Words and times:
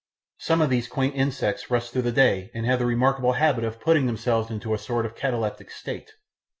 Some 0.39 0.63
of 0.63 0.71
these 0.71 0.87
quaint 0.87 1.13
insects 1.15 1.69
rest 1.69 1.93
through 1.93 2.01
the 2.01 2.11
day 2.11 2.49
and 2.55 2.65
have 2.65 2.79
the 2.79 2.87
remarkable 2.87 3.33
habit 3.33 3.63
of 3.63 3.79
putting 3.79 4.07
themselves 4.07 4.49
into 4.49 4.73
a 4.73 4.79
sort 4.79 5.05
of 5.05 5.13
kataleptic 5.15 5.69
state. 5.69 6.13